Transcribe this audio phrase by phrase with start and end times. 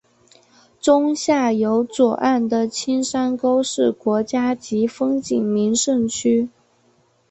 [0.79, 6.49] 中下游左岸的青山沟是国家级风景名胜区。